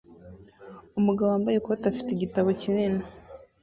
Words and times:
Umugabo 0.99 1.27
wambaye 1.29 1.55
ikoti 1.57 1.83
afite 1.91 2.09
igitabo 2.13 2.47
kinini 2.61 3.01